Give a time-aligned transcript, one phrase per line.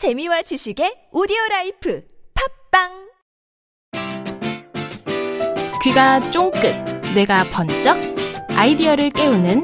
[0.00, 2.02] 재미와 지식의 오디오 라이프
[2.70, 3.10] 팟빵
[5.82, 6.62] 귀가 쫑긋,
[7.14, 7.98] 뇌가 번쩍,
[8.48, 9.62] 아이디어를 깨우는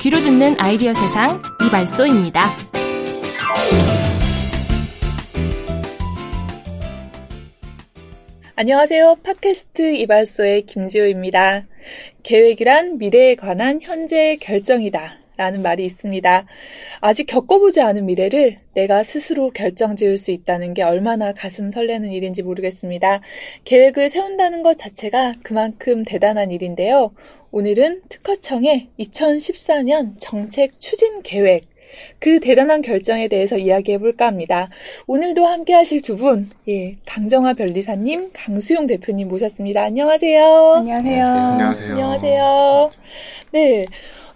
[0.00, 2.56] 귀로 듣는 아이디어 세상 이발소입니다.
[8.56, 9.16] 안녕하세요.
[9.22, 11.66] 팟캐스트 이발소의 김지호입니다.
[12.22, 15.23] 계획이란 미래에 관한 현재의 결정이다.
[15.36, 16.46] 라는 말이 있습니다.
[17.00, 22.42] 아직 겪어보지 않은 미래를 내가 스스로 결정 지을 수 있다는 게 얼마나 가슴 설레는 일인지
[22.42, 23.20] 모르겠습니다.
[23.64, 27.12] 계획을 세운다는 것 자체가 그만큼 대단한 일인데요.
[27.50, 31.64] 오늘은 특허청의 2014년 정책 추진 계획
[32.18, 34.68] 그 대단한 결정에 대해서 이야기해 볼까 합니다.
[35.06, 39.82] 오늘도 함께 하실 두 분, 예, 강정화 변리사님, 강수용 대표님 모셨습니다.
[39.82, 40.74] 안녕하세요.
[40.78, 41.24] 안녕하세요.
[41.24, 41.92] 안녕하세요.
[41.92, 42.90] 안녕하세요.
[43.52, 43.86] 네,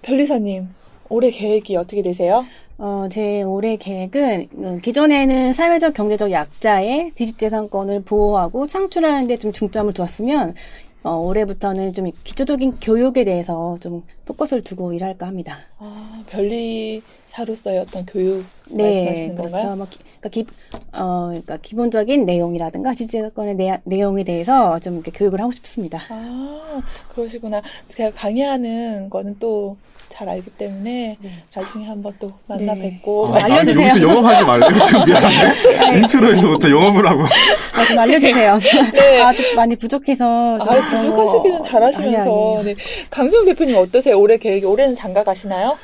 [0.02, 0.68] 변리사님,
[1.08, 2.44] 올해 계획이 어떻게 되세요?
[2.78, 9.92] 어, 제 올해 계획은 음, 기존에는 사회적 경제적 약자의 지식재산권을 보호하고 창출하는 데 좀 중점을
[9.92, 10.54] 두었으면
[11.02, 15.56] 어, 올해부터는 좀 기초적인 교육에 대해서 좀 포커스를 두고 일할까 합니다.
[15.78, 19.62] 아, 변리사로서의 어떤 교육 네, 말씀하시는 건가요?
[19.62, 19.76] 그렇죠.
[19.76, 20.46] 뭐 기, 그러니까, 기,
[20.92, 26.00] 어, 그러니까 기본적인 내용이라든가 지식재산권의 내, 내용에 대해서 좀 이렇게 교육을 하고 싶습니다.
[26.10, 27.62] 아, 그러시구나.
[27.86, 29.76] 제가 강의하는 거는 또
[30.18, 31.14] 잘 알기 때문에
[31.54, 32.90] 나중에 한번 또 만나 네.
[32.90, 33.86] 뵙고 좀 알려주세요.
[33.86, 34.70] 여기서 영업하지 말래요.
[34.82, 35.98] 좀 미안한데.
[35.98, 37.22] 인트로에서부터 영업을 하고.
[37.22, 38.58] 아, 좀 알려주세요.
[38.94, 39.20] 네.
[39.22, 40.58] 아직 많이 부족해서.
[40.58, 42.56] 좀 아, 부족하시기는 거- 잘하시면서.
[42.58, 42.64] 아니.
[42.64, 42.74] 네.
[43.10, 44.18] 강수영 대표님 어떠세요?
[44.18, 45.78] 올해 계획이 올해는 장가 가시나요?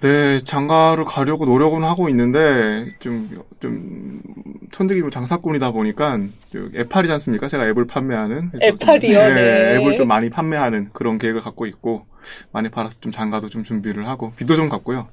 [0.00, 3.30] 네, 장가를 가려고 노력은 하고 있는데, 좀,
[3.60, 4.20] 좀,
[4.70, 6.18] 천득이 장사꾼이다 보니까,
[6.50, 7.48] 좀 애팔이지 않습니까?
[7.48, 8.50] 제가 앱을 판매하는.
[8.60, 9.18] 애팔이요?
[9.34, 9.76] 네.
[9.76, 12.04] 앱을 좀 많이 판매하는 그런 계획을 갖고 있고,
[12.52, 15.08] 많이 팔아서 좀 장가도 좀 준비를 하고, 빚도 좀 갚고요.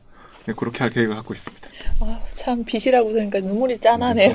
[0.45, 1.67] 네, 그렇게 할 계획을 갖고 있습니다.
[2.01, 4.33] 아, 참 빚이라고 그러니까 눈물이 짠하네요.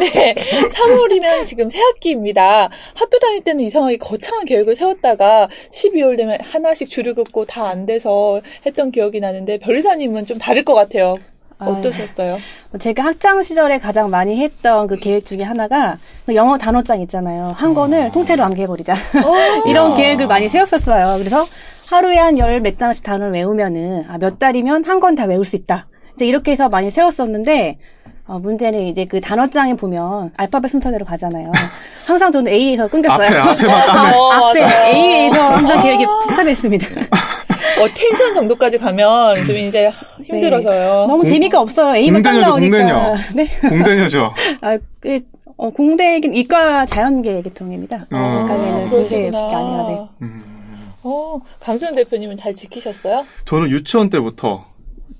[0.00, 0.34] 네.
[0.72, 2.70] 3월이면 지금 새학기입니다.
[2.94, 8.40] 학교 다닐 때는 이상하게 거창한 계획을 세웠다가 12월 되면 하나씩 줄을 긋고 다 안 돼서
[8.64, 11.16] 했던 기억이 나는데 별리사님은 좀 다를 것 같아요.
[11.58, 12.38] 아, 어떠셨어요?
[12.78, 17.52] 제가 학창 시절에 가장 많이 했던 그 계획 중에 하나가 그 영어 단어장 있잖아요.
[17.56, 18.94] 한 권을 통째로 암기해버리자.
[19.66, 19.96] 이런 아.
[19.96, 21.18] 계획을 많이 세웠었어요.
[21.18, 21.44] 그래서
[21.86, 25.56] 하루에 한 열 몇 단어씩 단어를 외우면은 아, 몇 달이면 한 권 다 외울 수
[25.56, 25.86] 있다.
[26.14, 27.78] 이제 이렇게 해서 많이 세웠었는데
[28.26, 31.52] 어, 문제는 이제 그 단어장에 보면 알파벳 순서대로 가잖아요.
[32.06, 33.40] 항상 저는 A에서 끊겼어요.
[33.42, 33.66] 앞에.
[33.66, 34.94] 어, 앞에 맞아요.
[34.94, 36.86] A에서 항상 계획이 스탑했습니다.
[37.78, 39.92] 어, 텐션 정도까지 가면 좀 이제
[40.24, 41.06] 힘들어서요.
[41.06, 41.94] 너무 재미가 없어요.
[41.94, 42.78] A만 딱 나오니까.
[42.78, 43.14] 공대녀.
[43.34, 43.46] 네.
[43.68, 44.32] 공대녀죠.
[44.60, 45.20] 아, 그,
[45.56, 48.06] 어, 공대긴 이과 자연계 계통입니다.
[48.10, 48.42] 어.
[48.44, 50.08] 이과계는 공대밖에 아니라, 네.
[50.22, 50.55] 음.
[51.06, 53.24] 어, 강수현 대표님은 잘 지키셨어요?
[53.44, 54.66] 저는 유치원 때부터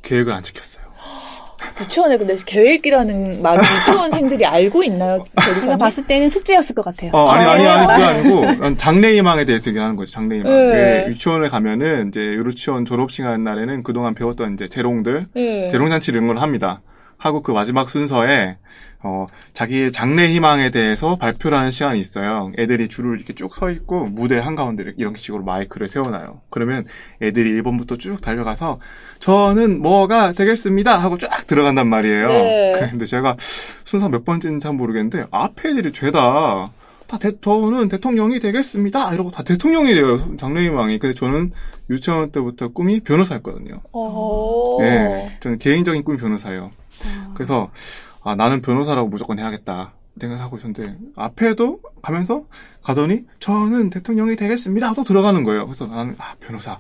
[0.02, 0.84] 계획을 안 지켰어요.
[1.80, 5.24] 유치원에 근데 계획이라는 말을 유치원생들이 알고 있나요?
[5.60, 5.76] 제가?
[5.76, 7.12] 봤을 때는 숙제였을 것 같아요.
[7.14, 8.08] 어, 아니, 아, 아니, 아니, 그게 아.
[8.08, 10.52] 아니고, 난 장래희망에 대해서 얘기하는 거죠, 장래희망.
[10.52, 11.04] 네.
[11.04, 15.68] 그 유치원에 가면은, 이제, 유치원 졸업식 하는 날에는 그동안 배웠던 이제 재롱들, 네.
[15.68, 16.82] 재롱잔치를 응원을 합니다.
[17.18, 18.56] 하고 그 마지막 순서에,
[19.02, 22.50] 어, 자기의 장래 희망에 대해서 발표를 하는 시간이 있어요.
[22.58, 26.40] 애들이 줄을 이렇게 쭉 서 있고, 무대 한가운데 이렇게 이런 식으로 마이크를 세워놔요.
[26.50, 26.84] 그러면
[27.22, 28.80] 애들이 1번부터 쭉 달려가서,
[29.20, 30.98] 저는 뭐가 되겠습니다!
[30.98, 32.28] 하고 쫙 들어간단 말이에요.
[32.28, 32.88] 네.
[32.90, 36.72] 근데 제가 순서 몇 번째인지 잘 모르겠는데, 앞에 애들이 죄다,
[37.06, 39.14] 다 대, 저는 대통령이 되겠습니다.
[39.14, 40.36] 이러고 다 대통령이 돼요.
[40.38, 40.98] 장래희망이.
[40.98, 41.52] 근데 저는
[41.88, 43.80] 유치원 때부터 꿈이 변호사였거든요.
[43.92, 44.78] 어.
[44.80, 45.28] 예.
[45.40, 46.72] 저는 개인적인 꿈이 변호사예요.
[47.34, 47.70] 그래서,
[48.22, 49.92] 아, 나는 변호사라고 무조건 해야겠다.
[50.20, 52.44] 생각하고 있었는데, 앞에도 가면서
[52.82, 54.86] 가더니, 저는 대통령이 되겠습니다.
[54.86, 55.66] 하고 또 들어가는 거예요.
[55.66, 56.78] 그래서 나는, 아, 변호사.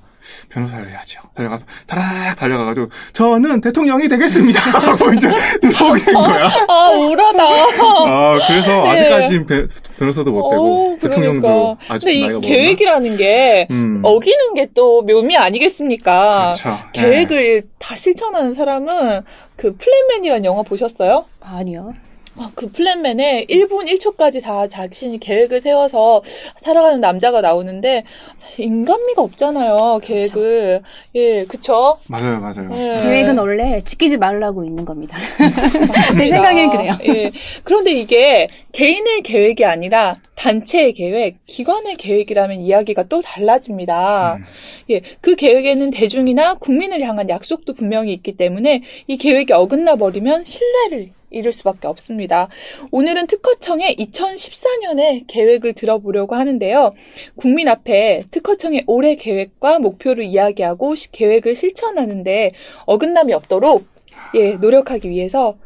[0.48, 1.20] 변호사를 해야죠.
[1.34, 4.58] 달려가서, 다락 달려가가지고, 저는 대통령이 되겠습니다.
[4.80, 5.28] 하고 이제
[5.60, 6.48] 들어오게 된 거야.
[6.68, 7.44] 아, 우라다.
[7.44, 8.88] 아, 그래서 네.
[8.90, 11.46] 아직까지는 변- 변호사도 못 되고, 어, 대통령도
[11.76, 11.94] 그러니까.
[11.94, 12.48] 아직 근데 이 나이가 먹었나?
[12.56, 14.00] 계획이라는 게 음.
[14.02, 16.54] 어기는 게 또 묘미 아니겠습니까?
[16.56, 16.78] 그렇죠.
[16.92, 19.22] 계획을 다 실천하는 사람은
[19.56, 21.24] 그 플랜맨이라는 영화 보셨어요?
[21.40, 21.94] 아니요.
[22.38, 26.22] 아, 그 플랜맨에 1분 1초까지 다 자신이 계획을 세워서
[26.60, 28.04] 살아가는 남자가 나오는데
[28.36, 30.00] 사실 인간미가 없잖아요.
[30.02, 30.82] 계획을.
[31.14, 31.96] 예, 그쵸?
[32.08, 32.70] 맞아요, 맞아요.
[32.72, 33.02] 예.
[33.02, 35.16] 계획은 원래 지키지 말라고 있는 겁니다.
[35.38, 35.44] 제
[35.86, 36.36] 맞습니다.
[36.36, 36.92] 생각엔 그래요.
[37.08, 37.32] 예.
[37.64, 44.34] 그런데 이게 개인의 계획이 아니라 단체의 계획, 기관의 계획이라면 이야기가 또 달라집니다.
[44.34, 44.44] 음.
[44.90, 45.00] 예.
[45.22, 51.52] 그 계획에는 대중이나 국민을 향한 약속도 분명히 있기 때문에 이 계획이 어긋나 버리면 신뢰를 잃을
[51.52, 52.48] 수밖에 없습니다.
[52.90, 56.94] 오늘은 특허청의 2014년에 계획을 들어보려고 하는데요.
[57.36, 62.52] 국민 앞에 특허청의 올해 계획과 목표를 이야기하고 시- 계획을 실천하는데
[62.86, 63.86] 어긋남이 없도록
[64.34, 65.56] 예, 노력하기 위해서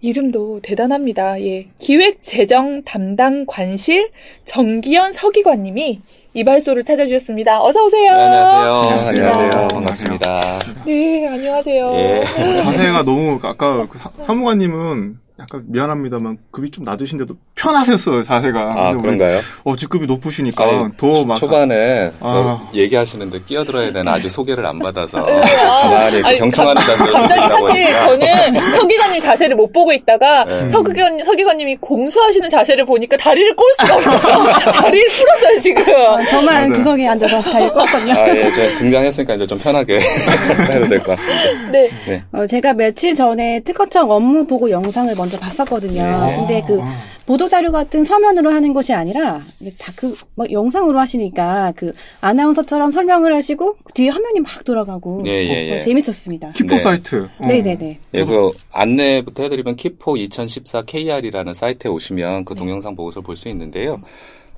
[0.00, 1.40] 이름도 대단합니다.
[1.42, 1.66] 예.
[1.78, 4.10] 기획재정 담당 관실
[4.44, 6.00] 정기현 서기관님이
[6.34, 7.62] 이발소를 찾아주셨습니다.
[7.62, 8.12] 어서 오세요.
[8.12, 8.82] 네, 안녕하세요.
[8.82, 9.08] 반갑습니다.
[9.08, 9.68] 안녕하세요.
[9.68, 10.58] 반갑습니다.
[10.86, 11.94] 네, 안녕하세요.
[11.96, 12.24] 예.
[12.62, 18.58] 자세가 너무 아까 그 사- 사무관님은 약간 미안합니다만 급이 좀 낮으신데도 편하셨어요 자세가.
[18.76, 19.38] 아, 그런가요?
[19.62, 21.36] 어 직급이 높으시니까 더 막.
[21.36, 22.32] 초반에 아.
[22.32, 27.60] 뭐 얘기하시는데 끼어들어야 되나 아직 소개를 안 받아서 네, 아, 가만히 경청하는 단계로 갑자기 사실
[27.60, 30.70] 보니까 저는 서기관님 자세를 못 보고 있다가 네.
[30.70, 34.18] 서기관, 서기관님이 공수하시는 자세를 보니까 다리를 꼴 수가 없어요.
[34.72, 35.82] 다리를 풀었어요, 지금.
[35.82, 36.72] 어, 저만 맞아요.
[36.72, 38.16] 구석에 앉아서 다리 껐거든요.
[38.16, 41.70] 아, 예, 저 등장했으니까 이제 좀 편하게 해도 될 것 같습니다.
[41.70, 42.22] 네.
[42.32, 46.02] 어, 제가 며칠 전에 특허청 업무 보고 영상을 먼저 봤었거든요.
[46.02, 46.36] 네.
[46.36, 46.96] 근데 그 아,
[47.26, 49.42] 보도 자료 같은 서면으로 하는 것이 아니라
[49.78, 50.16] 다그
[50.50, 55.80] 영상으로 하시니까 그 아나운서처럼 설명을 하시고 그 뒤에 화면이 막 돌아가고 예, 예, 어, 예.
[55.80, 56.52] 재밌었습니다.
[56.52, 56.78] 키포 네.
[56.78, 57.28] 사이트.
[57.38, 57.46] 어.
[57.46, 57.98] 네네네.
[58.14, 62.44] 예, 그 안내부터 해드리면 키포 2014 KR이라는 사이트에 오시면 네.
[62.46, 64.00] 그 동영상 보고서 볼 수 있는데요.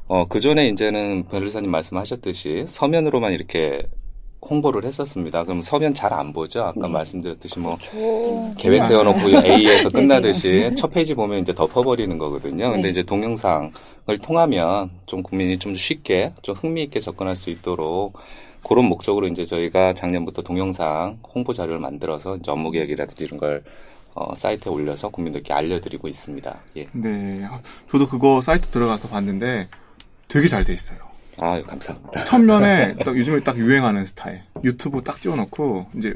[0.06, 3.82] 어, 그 전에 이제는 변호사님 말씀하셨듯이 서면으로만 이렇게
[4.42, 5.44] 홍보를 했었습니다.
[5.44, 6.62] 그럼 서면 잘 안 보죠?
[6.64, 7.90] 아까 말씀드렸듯이 뭐 저...
[8.58, 12.70] 계획 세워놓고 A에서 네, 끝나듯이 첫 페이지 보면 이제 덮어버리는 거거든요.
[12.70, 12.88] 근데 네.
[12.90, 13.72] 이제 동영상을
[14.22, 18.14] 통하면 좀 국민이 좀 쉽게 좀 흥미있게 접근할 수 있도록
[18.66, 23.62] 그런 목적으로 이제 저희가 작년부터 동영상 홍보 자료를 만들어서 업무 계획이라든지 이런 걸
[24.14, 26.58] 어, 사이트에 올려서 국민들께 알려드리고 있습니다.
[26.76, 26.88] 예.
[26.92, 27.44] 네.
[27.48, 27.60] 아,
[27.90, 29.68] 저도 그거 사이트 들어가서 봤는데
[30.28, 30.98] 되게 잘 돼 있어요.
[31.42, 32.24] 아유, 감사합니다.
[32.24, 34.42] 첫면에 딱 요즘에 딱 유행하는 스타일.
[34.64, 36.14] 유튜브 딱 띄워놓고 이제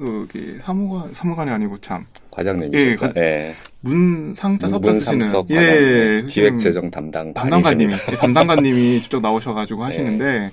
[0.00, 3.06] 여기 사무관 사무관이 아니고 참 과장님이시죠?
[3.06, 3.54] 예, 그- 예.
[3.80, 8.20] 문상자 문삼섭 예, 예, 기획재정 담당 담당관님이 관이십니다.
[8.20, 10.50] 담당관님이 직접 나오셔가지고 하시는데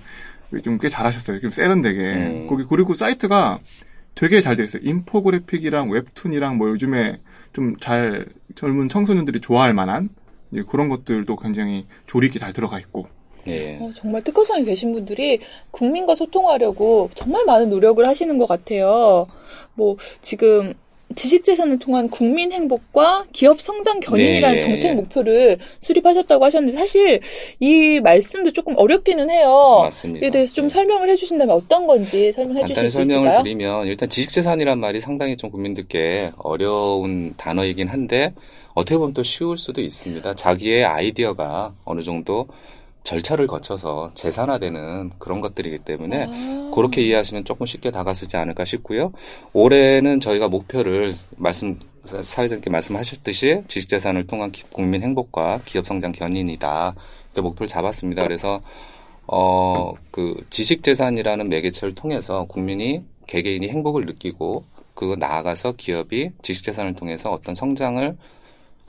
[0.64, 1.40] 좀꽤 잘하셨어요.
[1.42, 2.48] 좀 세련되게 음.
[2.50, 3.60] 거기 그리고 사이트가
[4.16, 4.82] 되게 잘 되어 있어요.
[4.84, 7.20] 인포그래픽이랑 웹툰이랑 뭐 요즘에
[7.54, 8.26] 좀 잘
[8.56, 10.10] 젊은 청소년들이 좋아할 만한
[10.54, 13.08] 예, 그런 것들도 굉장히 조리 있게 잘 들어가 있고
[13.48, 13.78] 예.
[13.80, 15.40] 어, 정말 특허성에 계신 분들이
[15.72, 19.28] 국민과 소통하려고 정말 많은 노력을 하시는 것 같아요.
[19.74, 20.74] 뭐, 지금
[21.16, 24.64] 지식재산을 통한 국민 행복과 기업 성장 견인이라는 네.
[24.64, 27.20] 정책 목표를 수립하셨다고 하셨는데 사실
[27.60, 29.80] 이 말씀도 조금 어렵기는 해요.
[29.84, 30.26] 맞습니다.
[30.26, 33.44] 이에 대해서 좀 설명을 해주신다면 어떤 건지 설명해 주실 수 설명을 있을까요?
[33.44, 38.34] 드리면 일단 지식재산이란 말이 상당히 좀 국민들께 어려운 단어이긴 한데
[38.76, 40.36] 어떻게 보면 또 쉬울 수도 있습니다.
[40.36, 42.48] 자기의 아이디어가 어느 정도
[43.04, 46.72] 절차를 거쳐서 재산화되는 그런 것들이기 때문에 아.
[46.74, 49.12] 그렇게 이해하시면 조금 쉽게 다가서지 않을까 싶고요.
[49.54, 56.94] 올해는 저희가 목표를 말씀 사- 사회자님께 말씀하셨듯이 지식재산을 통한 기- 국민 행복과 기업 성장 견인이다.
[57.34, 58.24] 그 목표를 잡았습니다.
[58.24, 58.62] 그래서
[59.28, 64.64] 어 그 지식재산이라는 매개체를 통해서 국민이 개개인이 행복을 느끼고
[64.96, 68.18] 그거 나아가서 기업이 지식재산을 통해서 어떤 성장을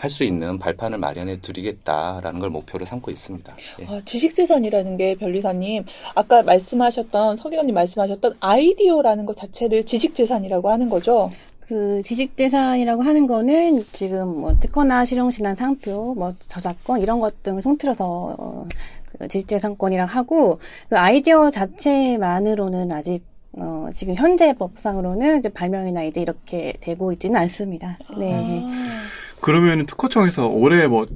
[0.00, 3.54] 할 수 있는 발판을 마련해 드리겠다라는 걸 목표로 삼고 있습니다.
[3.80, 3.86] 예.
[3.86, 11.30] 아, 지식재산이라는 게 변리사님 아까 말씀하셨던 서기관님 말씀하셨던 아이디어라는 것 자체를 지식재산이라고 하는 거죠.
[11.60, 18.36] 그 지식재산이라고 하는 거는 지금 뭐 특허나 실용신안 상표, 뭐 저작권 이런 것 등을 통틀어서
[18.38, 18.66] 어,
[19.18, 20.58] 그 지식재산권이랑 하고
[20.88, 27.98] 그 아이디어 자체만으로는 아직 어, 지금 현재 법상으로는 이제 발명이나 이제 이렇게 되고 있지는 않습니다.
[28.18, 28.62] 네.
[28.64, 28.70] 아.
[29.40, 31.06] 그러면 특허청에서 올해 뭐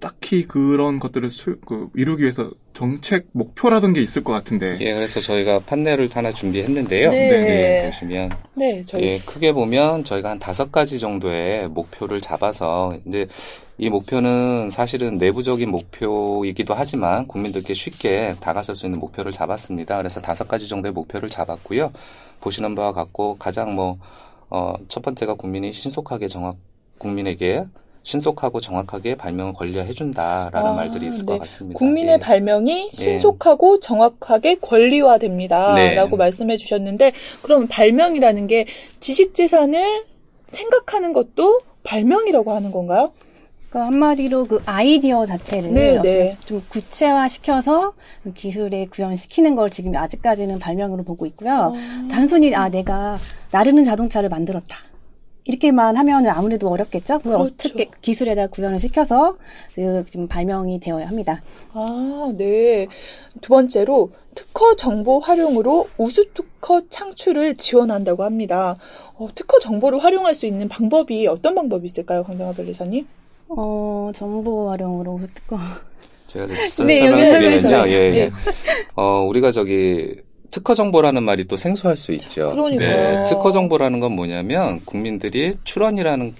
[0.00, 5.20] 딱히 그런 것들을 수, 그, 이루기 위해서 정책 목표라든 게 있을 것 같은데 예, 그래서
[5.20, 7.10] 저희가 판넬을 하나 준비했는데요.
[7.10, 7.84] 네.
[7.84, 13.26] 예, 보시면 네, 저희 예, 크게 보면 저희가 한 다섯 가지 정도의 목표를 잡아서 이제
[13.78, 19.96] 이 목표는 사실은 내부적인 목표이기도 하지만 국민들께 쉽게 다가설 수 있는 목표를 잡았습니다.
[19.96, 21.92] 그래서 다섯 가지 정도의 목표를 잡았고요.
[22.40, 23.98] 보시는 바와 같고 가장 뭐,
[24.50, 26.56] 어, 첫 번째가 국민이 신속하게 정확,
[26.98, 27.64] 국민에게
[28.02, 31.32] 신속하고 정확하게 발명을 권리화해준다라는 아, 말들이 있을 네.
[31.32, 31.78] 것 같습니다.
[31.78, 32.18] 국민의 예.
[32.18, 35.74] 발명이 신속하고 정확하게 권리화됩니다.
[35.74, 35.94] 네.
[35.94, 37.12] 라고 말씀해 주셨는데,
[37.42, 38.66] 그럼 발명이라는 게
[39.00, 40.06] 지식재산을
[40.48, 43.12] 생각하는 것도 발명이라고 하는 건가요?
[43.68, 46.36] 그 한마디로 그 아이디어 자체를 네, 네.
[46.46, 51.74] 좀 구체화시켜서 그 기술에 구현시키는 걸 지금 아직까지는 발명으로 보고 있고요.
[52.10, 53.16] 단순히 아 내가
[53.52, 54.87] 나르는 자동차를 만들었다.
[55.52, 57.18] 이렇게만 하면은 아무래도 어렵겠죠.
[57.20, 57.54] 그걸 그렇죠.
[57.54, 59.36] 어떻게 기술에다 구현을 시켜서
[59.74, 61.42] 그 지금 발명이 되어야 합니다.
[61.72, 62.86] 아, 네.
[63.40, 68.76] 두 번째로 특허 정보 활용으로 우수 특허 창출을 지원한다고 합니다.
[69.16, 73.06] 어, 특허 정보를 활용할 수 있는 방법이 어떤 방법이 있을까요, 강정화 변리사님?
[73.48, 75.56] 어 정보 활용으로 우수 특허.
[76.26, 77.60] 제가 네, 여기 설명을 드리면요.
[77.60, 77.88] 설명해서요.
[77.88, 78.10] 예, 예.
[78.26, 78.30] 네.
[78.96, 80.14] 어, 우리가 저기
[80.50, 82.50] 특허 정보라는 말이 또 생소할 수 있죠.
[82.50, 83.24] 그러니까요.
[83.24, 86.34] 특허 정보라는 건 뭐냐면 국민들이 출원이라는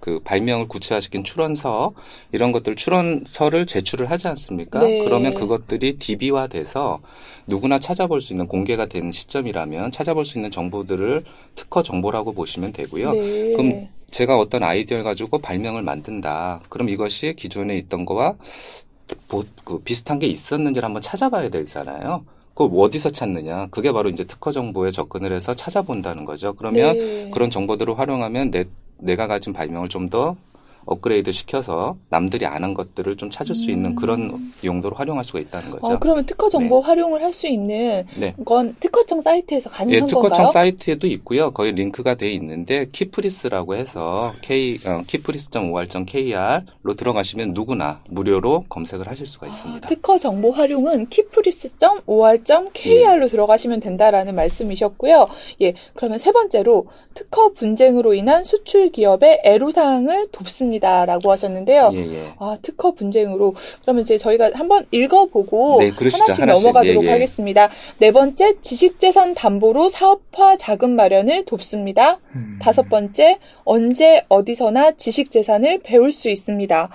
[0.00, 1.94] 그 발명을 구체화시킨 출원서
[2.30, 4.80] 이런 것들 출원서를 제출을 하지 않습니까?
[4.80, 5.02] 네.
[5.02, 7.00] 그러면 그것들이 DB화돼서
[7.46, 11.24] 누구나 찾아볼 수 있는 공개가 되는 시점이라면 찾아볼 수 있는 정보들을
[11.54, 13.12] 특허 정보라고 보시면 되고요.
[13.12, 13.52] 네.
[13.56, 16.60] 그럼 제가 어떤 아이디어를 가지고 발명을 만든다.
[16.68, 18.34] 그럼 이것이 기존에 있던 거와
[19.28, 22.24] 보- 그 비슷한 게 있었는지를 한번 찾아봐야 되잖아요.
[22.54, 23.66] 그걸 어디서 찾느냐?
[23.66, 26.54] 그게 바로 이제 특허 정보에 접근을 해서 찾아본다는 거죠.
[26.54, 27.30] 그러면 네.
[27.32, 28.64] 그런 정보들을 활용하면 내,
[28.98, 30.36] 내가 가진 발명을 좀더
[30.86, 35.70] 업그레이드 시켜서 남들이 안 한 것들을 좀 찾을 수 있는 그런 용도로 활용할 수가 있다는
[35.70, 35.86] 거죠.
[35.92, 38.34] 어, 그러면 특허 정보 활용을 할 수 있는 네.
[38.44, 40.46] 건 특허청 사이트에서 가능한 예, 특허청 건가요?
[40.52, 41.50] 사이트에도 있고요.
[41.50, 49.48] 거기 링크가 돼 있는데 키프리스라고 해서 k 어, kipris.or.kr로 들어가시면 누구나 무료로 검색을 하실 수가
[49.48, 49.86] 있습니다.
[49.86, 51.08] 아, 특허 정보 활용은
[52.06, 55.28] kipris.or.kr로 들어가시면 된다라는 말씀이셨고요.
[55.62, 61.90] 예, 그러면 세 번째로 특허 분쟁으로 인한 수출 기업의 애로사항을 돕습니다 라고 하셨는데요.
[61.94, 62.34] 예, 예.
[62.38, 63.54] 아, 특허 분쟁으로.
[63.82, 66.24] 그러면 이제 저희가 한번 읽어보고 네, 그러시죠.
[66.24, 66.64] 하나씩, 하나씩.
[66.64, 67.12] 넘어가도록 예, 예.
[67.12, 67.68] 하겠습니다.
[67.98, 72.18] 네 번째, 지식재산 담보로 사업화 자금 마련을 돕습니다.
[72.34, 72.58] 음.
[72.60, 76.88] 다섯 번째, 언제 어디서나 지식재산을 배울 수 있습니다.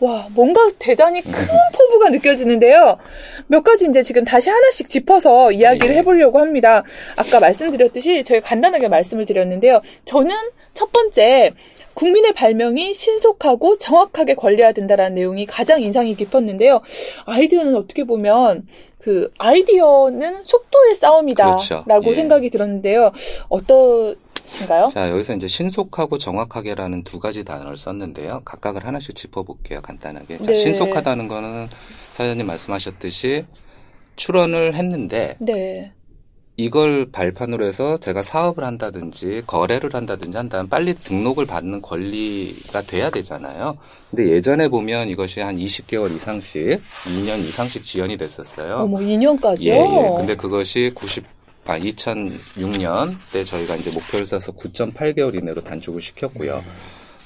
[0.00, 1.32] 와, 뭔가 대단히 큰
[1.76, 2.98] 포부가 느껴지는데요.
[3.46, 5.98] 몇 가지 이제 지금 다시 하나씩 짚어서 이야기를 예.
[5.98, 6.82] 해보려고 합니다.
[7.16, 9.80] 아까 말씀드렸듯이 제가 간단하게 말씀을 드렸는데요.
[10.04, 10.34] 저는
[10.74, 11.52] 첫 번째,
[11.94, 16.80] 국민의 발명이 신속하고 정확하게 관리해야 된다는 내용이 가장 인상이 깊었는데요.
[17.26, 21.84] 아이디어는 어떻게 보면 그 아이디어는 속도의 싸움이다라고 그렇죠.
[22.10, 22.14] 예.
[22.14, 23.10] 생각이 들었는데요.
[23.48, 24.90] 어떠신가요?
[24.92, 28.42] 자, 여기서 이제 신속하고 정확하게라는 두 가지 단어를 썼는데요.
[28.44, 29.80] 각각을 하나씩 짚어볼게요.
[29.82, 30.38] 간단하게.
[30.38, 30.54] 자, 네.
[30.54, 31.68] 신속하다는 거는
[32.12, 33.44] 사장님 말씀하셨듯이
[34.16, 35.92] 출원을 했는데 네.
[36.58, 43.78] 이걸 발판으로 해서 제가 사업을 한다든지 거래를 한다든지 한다면 빨리 등록을 받는 권리가 돼야 되잖아요.
[44.10, 48.74] 근데 예전에 보면 이것이 한 20개월 이상씩, 2년 이상씩 지연이 됐었어요.
[48.78, 49.66] 어머, 2년까지요?
[49.66, 50.16] 예, 예.
[50.16, 51.24] 근데 그것이 90,
[51.64, 56.64] 아, 2006년 때 저희가 이제 목표를 써서 9.8개월 이내로 단축을 시켰고요.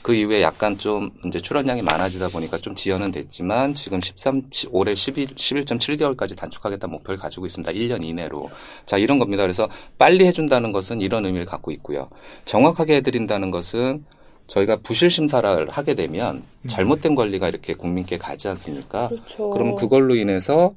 [0.02, 4.94] 그 이후에 약간 좀 이제 출원량이 많아지다 보니까 좀 지연은 됐지만 지금 13, 시- 올해
[4.94, 7.72] 11, 11.7개월까지 단축하겠다 목표를 가지고 있습니다.
[7.72, 8.50] 1년 이내로.
[8.84, 9.42] 자, 이런 겁니다.
[9.44, 9.68] 그래서
[9.98, 12.08] 빨리 해 준다는 것은 이런 의미를 갖고 있고요.
[12.44, 14.04] 정확하게 해 드린다는 것은
[14.48, 19.08] 저희가 부실 심사를 하게 되면 잘못된 권리가 이렇게 국민께 가지 않습니까?
[19.08, 19.50] 그렇죠.
[19.50, 20.74] 그러면 그걸로 인해서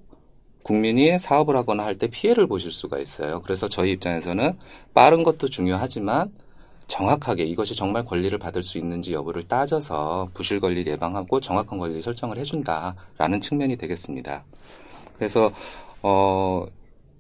[0.62, 3.42] 국민이 사업을 하거나 할 때 피해를 보실 수가 있어요.
[3.42, 4.54] 그래서 저희 입장에서는
[4.94, 6.32] 빠른 것도 중요하지만
[6.88, 12.38] 정확하게 이것이 정말 권리를 받을 수 있는지 여부를 따져서 부실 권리 예방하고 정확한 권리 설정을
[12.38, 14.44] 해준다라는 측면이 되겠습니다.
[15.18, 15.52] 그래서
[16.02, 16.66] 어,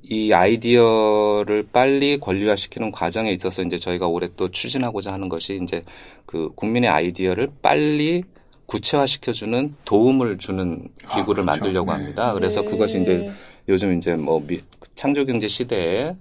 [0.04, 5.84] 이 아이디어를 빨리 권리화시키는 과정에 있어서 이제 저희가 올해 또 추진하고자 하는 것이 이제
[6.28, 8.24] 그 국민의 아이디어를 빨리
[8.68, 11.44] 구체화시켜주는 도움을 주는 기구를 아, 그렇죠.
[11.44, 11.98] 만들려고 네.
[11.98, 12.34] 합니다.
[12.34, 12.70] 그래서 네.
[12.70, 13.32] 그것이 이제
[13.68, 14.62] 요즘 이제 뭐 미-
[14.96, 16.16] 창조경제 시대에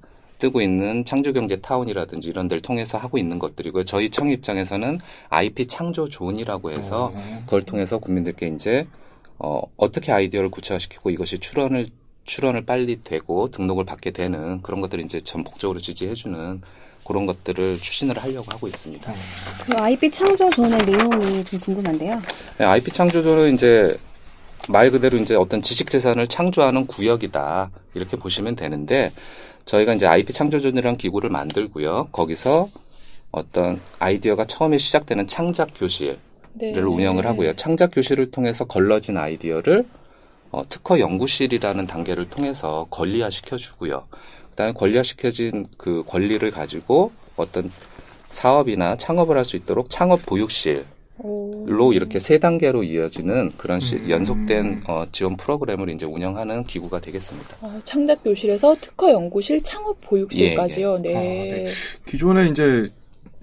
[0.44, 3.84] 뜨고 있는 창조경제 타운이라든지 이런 데를 통해서 하고 있는 것들이고요.
[3.84, 7.42] 저희 청 입장에서는 IP 창조 zone이라고 해서 어.
[7.46, 8.86] 그걸 통해서 국민들께 이제
[9.38, 11.88] 어, 어떻게 아이디어를 구체화시키고 이것이 출원을
[12.26, 16.60] 출원을 빨리 되고 등록을 받게 되는 그런 것들을 이제 전폭적으로 지지해주는
[17.06, 19.14] 그런 것들을 추진을 하려고 하고 있습니다.
[19.64, 22.20] 그 IP 창조존의 내용이 좀 궁금한데요.
[22.58, 23.96] 네, IP 창조조는 이제
[24.68, 29.12] 말 그대로 이제 어떤 지식 재산을 창조하는 구역이다 이렇게 보시면 되는데
[29.66, 32.08] 저희가 이제 IP 창조존이라는 기구를 만들고요.
[32.12, 32.68] 거기서
[33.30, 36.18] 어떤 아이디어가 처음에 시작되는 창작 교실을
[36.54, 36.72] 네.
[36.78, 37.54] 운영을 하고요.
[37.54, 39.86] 창작 교실을 통해서 걸러진 아이디어를
[40.50, 44.06] 어, 특허 연구실이라는 단계를 통해서 권리화 시켜주고요.
[44.50, 47.70] 그다음에 권리화 시켜진 그 권리를 가지고 어떤
[48.26, 50.93] 사업이나 창업을 할 수 있도록 창업 보육실 오.
[51.26, 54.10] 로 이렇게 세 단계로 이어지는 그런 시- 음.
[54.10, 57.56] 연속된 어, 지원 프로그램을 이제 운영하는 기구가 되겠습니다.
[57.62, 61.00] 아, 창작 교실에서 특허 연구실 창업 보육실까지요.
[61.04, 61.16] 예, 네.
[61.16, 61.66] 아, 네.
[62.06, 62.92] 기존에 이제,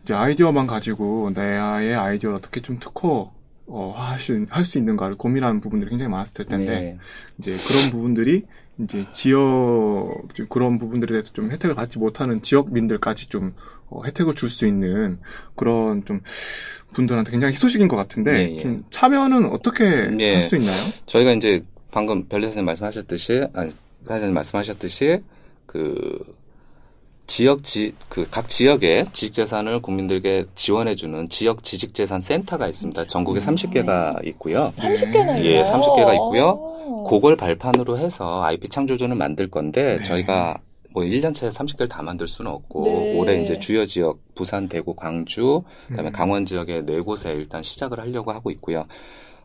[0.03, 3.31] 이제 아이디어만 가지고 내의 아이디어를 어떻게 좀 특허
[3.65, 6.97] 어, 할수 할 수 있는가를 고민하는 부분들이 굉장히 많았을 텐데 네.
[7.39, 8.43] 이제 그런 부분들이
[8.79, 9.39] 이제 지역
[10.49, 13.55] 그런 부분들에 대해서 좀 혜택을 받지 못하는 지역민들까지 좀
[13.91, 15.19] 어, 혜택을 줄 수 있는
[15.55, 16.21] 그런 좀
[16.93, 18.61] 분들한테 굉장히 희소식인 것 같은데 예, 예.
[18.61, 19.85] 좀 참여는 어떻게
[20.19, 20.33] 예.
[20.35, 20.77] 할수 있나요?
[21.05, 23.71] 저희가 이제 방금 별리 선생님 말씀하셨듯이 아니
[24.05, 25.21] 선생님 말씀하셨듯이
[25.65, 26.19] 그
[27.27, 33.07] 지역 지 그 각 지역의 지식 재산을 국민들께 지원해 주는 지역 지식 재산 센터가 있습니다.
[33.07, 34.73] 전국에 30개가 있고요.
[34.75, 35.45] 30개나 있나요?
[35.45, 36.49] 예, 30개가 있고요.
[36.49, 37.09] 아.
[37.09, 40.03] 그걸 발판으로 해서 IP 창조존을 만들 건데 네.
[40.03, 40.57] 저희가
[40.93, 43.17] 뭐 1년차에 30개를 다 만들 수는 없고 네.
[43.17, 46.11] 올해 이제 주요 지역 부산, 대구, 광주, 그다음에 음.
[46.11, 48.85] 강원 지역의 네 곳에 일단 시작을 하려고 하고 있고요.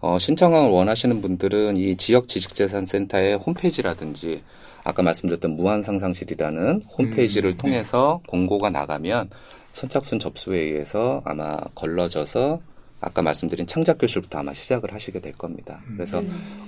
[0.00, 4.42] 어, 신청을 원하시는 분들은 이 지역 지식재산센터의 홈페이지라든지
[4.84, 9.30] 아까 말씀드렸던 무한상상실이라는 홈페이지를 음, 통해서 공고가 나가면
[9.72, 12.60] 선착순 접수에 의해서 아마 걸러져서
[13.00, 15.82] 아까 말씀드린 창작 교실부터 아마 시작을 하시게 될 겁니다.
[15.88, 15.94] 음.
[15.96, 16.22] 그래서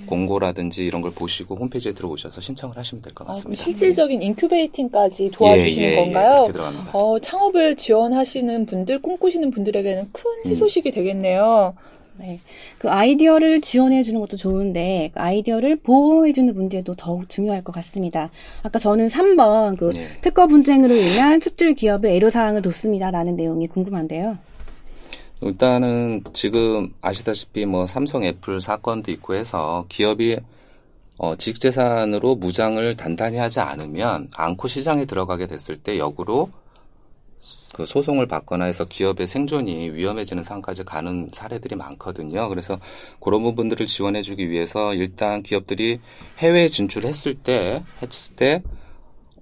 [0.06, 3.62] 공고라든지 이런 걸 보시고 홈페이지에 들어오셔서 신청을 하시면 될것 아, 같습니다.
[3.62, 6.52] 실질적인 인큐베이팅까지 도와주시는 예, 예, 예, 건가요?
[6.52, 6.90] 들어갑니다.
[6.92, 10.50] 어, 창업을 지원하시는 분들, 꿈꾸시는 분들에게는 큰 음.
[10.50, 11.75] 희소식이 되겠네요.
[12.18, 12.40] 네.
[12.78, 18.30] 그 아이디어를 지원해 주는 것도 좋은데 그 아이디어를 보호해 주는 문제도 더욱 중요할 것 같습니다.
[18.62, 20.08] 아까 저는 3번 그 예.
[20.20, 24.37] 특허 분쟁으로 인한 수출 기업의 애로 사항을 뒀습니다라는 내용이 궁금한데요.
[25.40, 30.38] 일단은 지금 아시다시피 뭐 삼성 애플 사건도 있고 해서 기업이
[31.16, 36.50] 어, 지식재산으로 무장을 단단히 하지 않으면 않고 시장에 들어가게 됐을 때 역으로
[37.75, 42.49] 그 소송을 받거나 해서 기업의 생존이 위험해지는 상황까지 가는 사례들이 많거든요.
[42.49, 42.80] 그래서
[43.21, 46.00] 그런 부분들을 지원해주기 위해서 일단 기업들이
[46.38, 48.62] 해외 진출했을 때 했을 때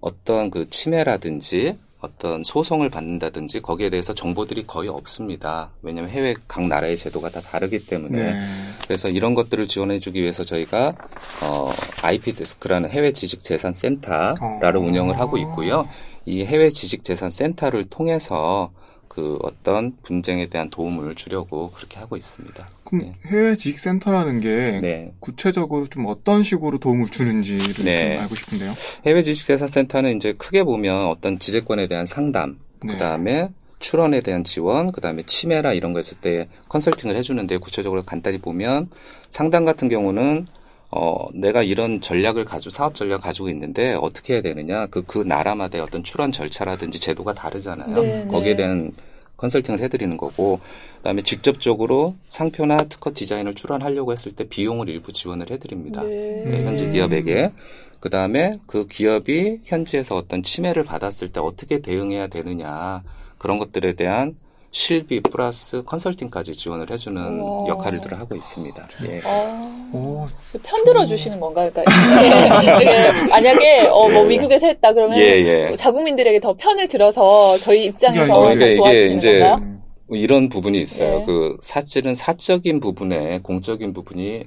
[0.01, 5.71] 어떤 그 침해라든지 어떤 소송을 받는다든지 거기에 대해서 정보들이 거의 없습니다.
[5.83, 8.41] 왜냐하면 해외 각 나라의 제도가 다 다르기 때문에 네.
[8.85, 10.95] 그래서 이런 것들을 지원해주기 위해서 저희가
[11.43, 11.73] 어,
[12.03, 14.81] IP 데스크라는 해외 지식 재산 센터를 어.
[14.81, 15.89] 운영을 하고 있고요.
[16.27, 18.71] 이 해외 지식 재산 센터를 통해서
[19.09, 22.69] 그 어떤 분쟁에 대한 도움을 주려고 그렇게 하고 있습니다.
[22.87, 23.15] 그럼 네.
[23.27, 25.13] 해외 지식센터라는 게 네.
[25.21, 28.15] 구체적으로 좀 어떤 식으로 도움을 주는지를 네.
[28.15, 28.75] 좀 알고 싶은데요.
[29.05, 32.95] 해외 지식재산센터는 이제 크게 보면 어떤 지재권에 대한 상담, 네.
[32.95, 38.03] 그 다음에 출원에 대한 지원, 그 다음에 치매라 이런 거 있을 때 컨설팅을 해주는데 구체적으로
[38.03, 38.89] 간단히 보면
[39.29, 40.47] 상담 같은 경우는
[40.91, 44.87] 어, 내가 이런 전략을 가지고, 사업 전략 가지고 있는데 어떻게 해야 되느냐.
[44.87, 48.03] 그, 그 나라마다의 어떤 출원 절차라든지 제도가 다르잖아요.
[48.03, 48.57] 네, 거기에 네.
[48.57, 48.93] 대한
[49.37, 50.61] 컨설팅을 해드리는 거고,
[50.99, 56.03] 그 다음에 직접적으로 상표나 특허 디자인을 출원하려고 했을 때 비용을 일부 지원을 해드립니다.
[56.03, 56.43] 네.
[56.45, 57.53] 네, 현재 기업에게.
[58.01, 63.03] 그 다음에 그 기업이 현지에서 어떤 침해를 받았을 때 어떻게 대응해야 되느냐.
[63.39, 64.37] 그런 것들에 대한
[64.81, 67.67] 실비 플러스 컨설팅까지 지원을 해주는 우와.
[67.67, 68.89] 역할들을 하고 있습니다.
[69.09, 69.19] 예.
[69.25, 70.27] 아, 오,
[70.63, 71.71] 편들어 주시는 건가요?
[71.73, 74.29] 그러니까 만약에 어, 뭐 예.
[74.29, 75.77] 미국에서 했다 그러면 예, 예.
[75.77, 79.55] 자국민들에게 더 편을 들어서 저희 입장에서 그러니까 더 이게- 이게 도와주시는 이제 건가요?
[79.65, 81.21] 음, 이런 부분이 있어요.
[81.23, 81.25] 예.
[81.25, 84.45] 그 사실은 사적인 부분에 공적인 부분이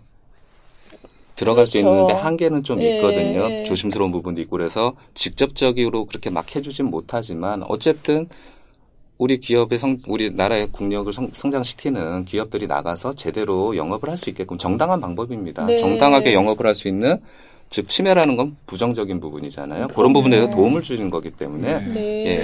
[1.36, 1.90] 들어갈 수 그렇죠.
[1.96, 3.50] 있는데 한계는 좀 예, 있거든요.
[3.50, 3.64] 예.
[3.64, 8.30] 조심스러운 부분도 있고 그래서 직접적으로 그렇게 막 해주진 못하지만 어쨌든
[9.20, 14.58] 우리 기업의 성, 우리 나라의 국력을 성, 장시키는 기업들이 나가서 제대로 영업을 할 수 있게끔
[14.58, 15.66] 정당한 방법입니다.
[15.66, 15.78] 네.
[15.78, 17.20] 정당하게 영업을 할 수 있는
[17.70, 19.90] 즉 침해라는 건 부정적인 부분이잖아요.
[19.90, 21.94] 그런 부분에 대해서 도움을 주는 거기 때문에 네.
[21.94, 22.26] 네.
[22.28, 22.40] 예.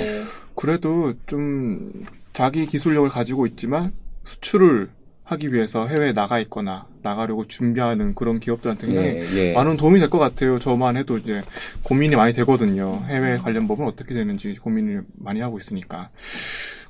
[0.53, 1.91] 그래도 좀
[2.33, 3.93] 자기 기술력을 가지고 있지만
[4.25, 4.89] 수출을
[5.25, 9.53] 하기 위해서 해외에 나가 있거나 나가려고 준비하는 그런 기업들한테 굉장히 예, 예.
[9.53, 10.59] 많은 도움이 될 것 같아요.
[10.59, 11.41] 저만 해도 이제
[11.83, 13.03] 고민이 많이 되거든요.
[13.07, 16.09] 해외 관련 법은 어떻게 되는지 고민을 많이 하고 있으니까.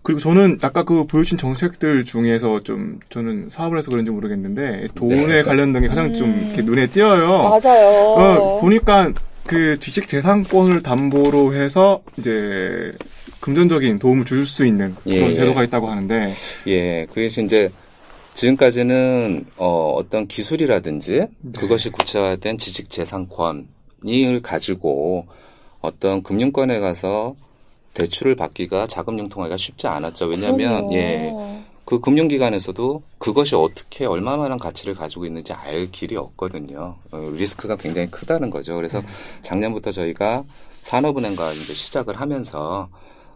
[0.03, 5.41] 그리고 저는 아까 그 보여주신 정책들 중에서 좀 저는 사업을 해서 그런지 모르겠는데 돈에 네.
[5.43, 6.43] 관련된 게 가장 좀 음.
[6.47, 7.27] 이렇게 눈에 띄어요.
[7.41, 7.87] 맞아요.
[8.17, 9.13] 어, 보니까
[9.47, 12.91] 그 주식 재산권을 담보로 해서 이제
[13.39, 15.35] 금전적인 도움을 줄 수 있는 그런 예.
[15.35, 16.27] 제도가 있다고 하는데
[16.67, 17.71] 예, 그래서 이제
[18.35, 21.25] 지금까지는 어, 어떤 기술이라든지
[21.57, 25.25] 그것이 구체화된 지식 재산권을 가지고
[25.81, 27.35] 어떤 금융권에 가서
[27.93, 30.25] 대출을 받기가 자금 융통하기가 쉽지 않았죠.
[30.25, 30.93] 왜냐하면 그럼요.
[30.93, 36.95] 예, 그 금융기관에서도 그것이 어떻게 얼마만한 가치를 가지고 있는지 알 길이 없거든요.
[37.11, 38.75] 어, 리스크가 굉장히 크다는 거죠.
[38.75, 39.01] 그래서
[39.43, 40.43] 작년부터 저희가
[40.81, 42.89] 산업은행과 이제 시작을 하면서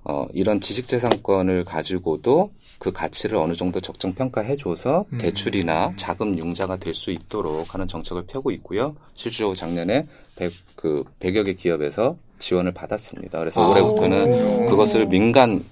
[0.09, 5.17] 어, 이런 지식재산권을 가지고도 그 가치를 어느 정도 적정 평가해줘서 음.
[5.19, 8.95] 대출이나 자금 융자가 될 수 있도록 하는 정책을 펴고 있고요.
[9.13, 13.37] 실제로 작년에 100, 그 100여 개 기업에서 지원을 받았습니다.
[13.37, 14.65] 그래서 아, 올해부터는 그렇군요.
[14.71, 15.63] 그것을 민간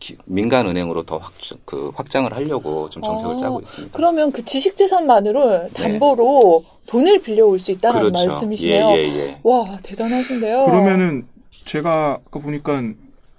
[0.00, 1.32] 기- 민간 은행으로 더 확,
[1.64, 3.96] 그 확장을 하려고 좀 정책을 아, 짜고 있습니다.
[3.96, 8.08] 그러면 그 지식 재산만으로 담보로 돈을 빌려올 수 있다는 네.
[8.10, 8.28] 그렇죠.
[8.30, 8.88] 말씀이시네요.
[8.90, 9.40] 예, 예, 예.
[9.44, 10.64] 와 대단하신데요.
[10.64, 11.28] 그러면은
[11.66, 12.82] 제가 아까 보니까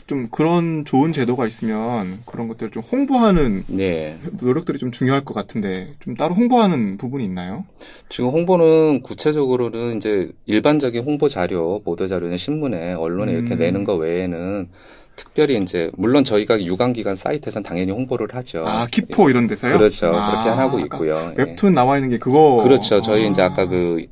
[0.06, 4.20] 좀 그런 좋은 제도가 있으면 그런 것들을 좀 홍보하는 네.
[4.34, 7.66] 노력들이 좀 중요할 것 같은데 좀 따로 홍보하는 부분이 있나요?
[8.10, 13.60] 지금 홍보는 구체적으로는 이제 일반적인 홍보 자료, 보도 자료는 신문에 언론에 이렇게 음.
[13.60, 14.70] 내는 거 외에는
[15.16, 18.66] 특별히 이제 물론 저희가 유관기관 사이트에선 당연히 홍보를 하죠.
[18.68, 19.78] 아 키포 이런 데서요?
[19.78, 20.08] 그렇죠.
[20.08, 21.34] 아, 그렇게 하고 있고요.
[21.38, 21.44] 예.
[21.44, 22.62] 웹툰 나와 있는 게 그거.
[22.64, 23.02] 그렇죠.
[23.02, 23.30] 저희 아.
[23.30, 24.06] 이제 아까 그,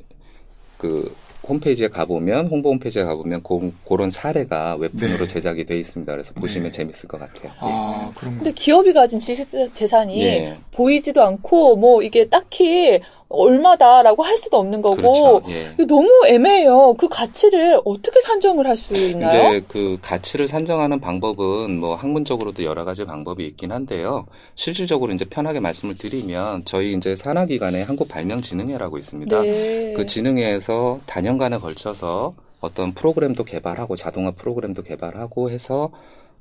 [0.78, 1.14] 그,
[1.48, 5.26] 홈페이지에 가보면 홍보 홈페이지에 가보면 고, 그런 사례가 웹툰으로 네.
[5.26, 6.12] 제작이 돼 있습니다.
[6.12, 6.72] 그래서 보시면 네.
[6.72, 7.52] 재밌을 것 같아요.
[7.58, 8.44] 아, 그런 거.
[8.44, 10.58] 근데 기업이 가진 지식 재산이 예.
[10.70, 13.00] 보이지도 않고 뭐 이게 딱히
[13.32, 15.42] 얼마다라고 할 수도 없는 거고 그렇죠.
[15.48, 15.84] 예.
[15.86, 16.94] 너무 애매해요.
[16.94, 19.28] 그 가치를 어떻게 산정을 할 수 있나요?
[19.28, 24.26] 이제 그 가치를 산정하는 방법은 뭐 학문적으로도 여러 가지 방법이 있긴 한데요.
[24.54, 29.42] 실질적으로 이제 편하게 말씀을 드리면 저희 이제 산하기관에 한국발명진흥회라고 있습니다.
[29.42, 29.94] 네.
[29.96, 35.90] 그 진흥회에서 단연간에 걸쳐서 어떤 프로그램도 개발하고 자동화 프로그램도 개발하고 해서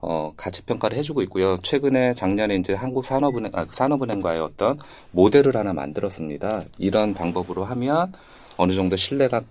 [0.02, 1.58] 어, 가치 평가를 해주고 있고요.
[1.62, 4.80] 최근에 작년에 이제 한국 산업은행, 아, 산업은행과의 어떤
[5.12, 6.64] 모델을 하나 만들었습니다.
[6.80, 8.12] 이런 방법으로 하면
[8.58, 9.44] 어느 정도 신뢰가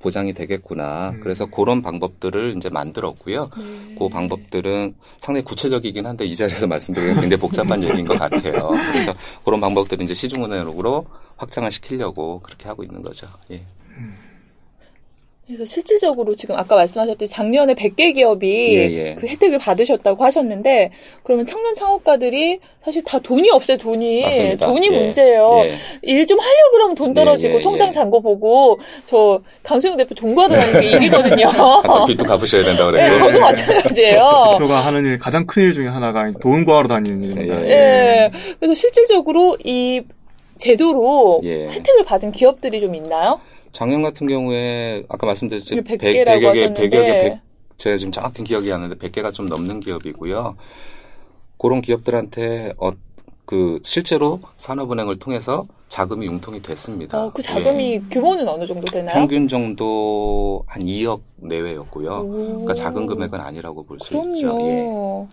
[0.00, 1.10] 보장이 되겠구나.
[1.10, 1.20] 음.
[1.20, 3.50] 그래서 그런 방법들을 이제 만들었고요.
[3.56, 3.96] 네.
[3.98, 8.68] 그 방법들은 상당히 구체적이긴 한데 이 자리에서 말씀드리면 굉장히 복잡한 얘기인 것 같아요.
[8.92, 9.12] 그래서
[9.44, 11.06] 그런 방법들을 이제 시중은행으로
[11.36, 13.26] 확장을 시키려고 그렇게 하고 있는 거죠.
[13.50, 13.62] 예.
[15.46, 19.14] 그래서 실질적으로 지금 아까 말씀하셨듯이 작년에 100개 기업이 예, 예.
[19.14, 20.90] 그 혜택을 받으셨다고 하셨는데
[21.22, 24.66] 그러면 청년 창업가들이 사실 다 돈이 없어요 돈이 맞습니다.
[24.66, 24.90] 돈이 예.
[24.90, 25.74] 문제예요 예.
[26.02, 27.92] 일좀 하려고 그러면 돈 떨어지고 예, 예, 통장 예.
[27.92, 31.46] 잔고 보고 저 강수영 대표 돈 구하다니는 게 일이거든요
[32.08, 33.18] 빚도 갚으셔야 된다고 네, 그래요.
[33.20, 37.64] 저도 마찬가지예요 대표가 하는 일 가장 큰 일 중에 하나가 돈 구하러 다니는 일입니다.
[37.66, 37.70] 예.
[37.70, 38.30] 예.
[38.58, 40.02] 그래서 실질적으로 이
[40.58, 41.68] 제도로 예.
[41.68, 43.40] 혜택을 받은 기업들이 좀 있나요?
[43.72, 46.88] 작년 같은 경우에 아까 말씀드렸듯이 100 100, 개라고 100여 개, 하셨는데.
[46.88, 47.40] 100여 개,
[47.76, 50.56] 제가 지금 정확히 기억이 안 나는데 100개가 좀 넘는 기업이고요.
[51.58, 52.90] 그런 기업들한테 어,
[53.44, 57.24] 그 실제로 산업은행을 통해서 자금이 융통이 됐습니다.
[57.26, 58.02] 어, 그 자금이 예.
[58.10, 59.14] 규모는 어느 정도 되나요?
[59.14, 62.10] 평균 정도 한 2억 내외였고요.
[62.10, 62.30] 오.
[62.38, 64.16] 그러니까 작은 금액은 아니라고 볼 수.
[64.16, 64.58] 있죠.
[64.62, 65.26] 예.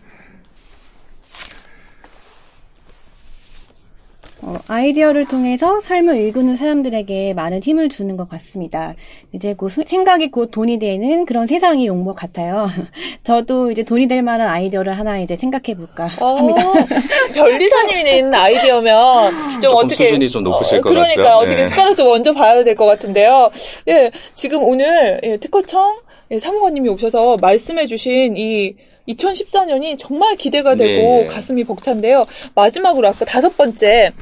[4.46, 8.94] 어, 아이디어를 통해서 삶을 일구는 사람들에게 많은 힘을 주는 것 같습니다.
[9.32, 12.68] 이제 곧 수- 생각이 곧 돈이 되는 그런 세상이 온 것 같아요.
[13.24, 16.62] 저도 이제 돈이 될 만한 아이디어를 하나 이제 생각해 볼까 어, 합니다.
[17.34, 21.38] 별리사님이 낸 아이디어면 좀 조금 어떻게 수준이 좀 높으실 것 그러니까 같죠?
[21.38, 21.66] 어떻게 네.
[21.66, 23.50] 숟가락 좀 먼저 봐야 될 것 같은데요.
[23.88, 26.00] 예, 지금 오늘 예, 특허청
[26.32, 28.76] 예, 사무관님이 오셔서 말씀해주신 이
[29.08, 31.28] 2014년이 정말 기대가 되고 네.
[31.28, 32.26] 가슴이 벅찬데요.
[32.56, 34.14] 마지막으로 아까 다섯 번째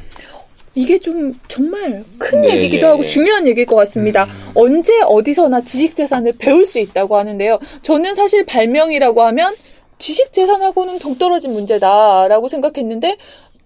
[0.73, 3.07] 이게 좀 정말 큰 네, 얘기기도 예, 하고 예.
[3.07, 4.27] 중요한 얘기일 것 같습니다.
[4.55, 7.59] 언제 어디서나 지식 재산을 배울 수 있다고 하는데요.
[7.81, 9.53] 저는 사실 발명이라고 하면
[9.99, 13.17] 지식 재산하고는 동떨어진 문제다라고 생각했는데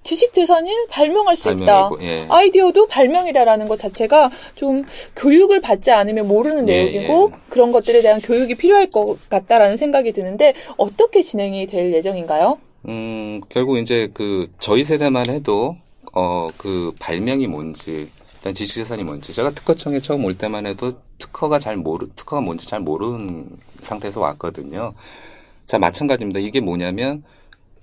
[0.05, 1.89] 지식 재산을 발명할 수 있다.
[1.89, 2.25] 발명이고, 예.
[2.29, 7.39] 아이디어도 발명이다라는 것 자체가 좀 교육을 받지 않으면 모르는 예, 내용이고 예.
[7.49, 12.59] 그런 것들에 대한 교육이 필요할 것 같다라는 생각이 드는데 어떻게 진행이 될 예정인가요?
[12.87, 15.75] 음, 결국 이제 그 저희 세대만 해도
[16.13, 21.57] 어, 그 발명이 뭔지 일단 지식 재산이 뭔지 제가 특허청에 처음 올 때만 해도 특허가
[21.57, 23.49] 잘 모르 특허가 뭔지 잘 모르는
[23.81, 24.93] 상태에서 왔거든요.
[25.65, 26.39] 자 마찬가지입니다.
[26.41, 27.23] 이게 뭐냐면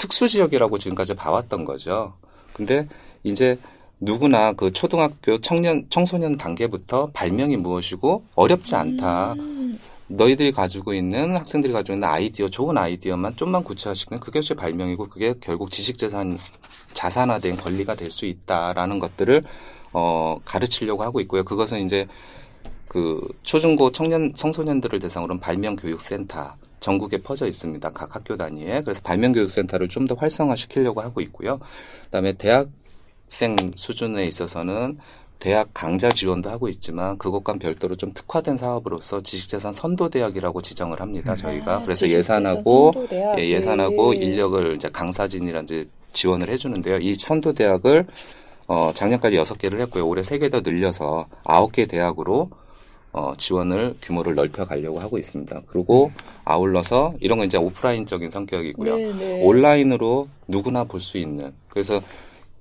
[0.03, 2.15] 특수 지역이라고 지금까지 봐왔던 거죠.
[2.53, 2.89] 근데
[3.23, 3.57] 이제
[4.01, 9.35] 누구나 그 초등학교 청년 청소년 단계부터 발명이 무엇이고 어렵지 않다.
[9.35, 15.09] 음, 너희들이 가지고 있는 학생들이 가지고 있는 아이디어, 좋은 아이디어만 좀만 구체화시키면 그게 제 발명이고
[15.09, 16.37] 그게 결국 지식 재산
[16.95, 19.45] 자산화된 권리가 될 수 있다라는 것들을
[19.93, 21.45] 어, 가르치려고 하고 있고요.
[21.45, 22.09] 그것은 이제
[22.89, 27.91] 그 초중고 청년 청소년들을 대상으로 한 발명 교육 센터 전국에 퍼져 있습니다.
[27.93, 31.61] 각 학교 단위에 그래서 발명 교육센터를 좀 더 활성화시키려고 하고 있고요.
[32.07, 34.99] 그다음에 대학생 수준에 있어서는
[35.39, 41.35] 대학 강좌 지원도 하고 있지만 그것과 별도로 좀 특화된 사업으로서 지식재산 선도 대학이라고 지정을 합니다.
[41.35, 42.93] 저희가 아, 그래서 예산하고.
[43.39, 44.21] 예, 예산하고 예.
[44.21, 46.99] 인력을 이제 강사진이라 이제 지원을 해주는데요.
[46.99, 48.07] 이 선도 대학을
[48.69, 50.07] 어, 작년까지 여섯 개를 했고요.
[50.07, 52.51] 올해 세 개 더 늘려서 아홉 개 대학으로
[53.13, 55.63] 어, 지원을 규모를 넓혀 가려고 하고 있습니다.
[55.67, 56.11] 그리고
[56.45, 58.97] 아울러서 이런 건 이제 오프라인적인 성격이고요.
[58.97, 59.43] 네, 네.
[59.43, 62.01] 온라인으로 누구나 볼 수 있는 그래서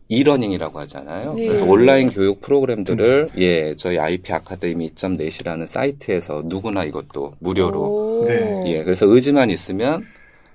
[0.10, 1.36] 이러닝이라고 하잖아요.
[1.36, 1.46] 네.
[1.46, 8.22] 그래서 온라인 교육 프로그램들을 예 저희 IP 아카데미 2.넷이라는 사이트에서 누구나 이것도 무료로 오.
[8.28, 8.64] 네.
[8.68, 10.04] 예 그래서 의지만 있으면